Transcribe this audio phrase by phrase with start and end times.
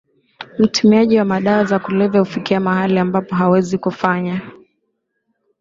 [0.59, 4.41] Mtumiaji wa madawa ya kulevya hufikia mahali ambapo hawezi kufanya